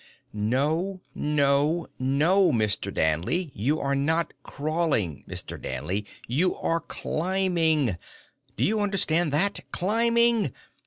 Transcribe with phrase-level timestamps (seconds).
[0.33, 2.91] "No, no, no, Mr.
[2.91, 3.51] Danley!
[3.53, 5.61] You are not crawling, Mr.
[5.61, 7.99] Danley, you are climbing!
[8.57, 9.59] Do you understand that?
[9.71, 10.53] _Climbing!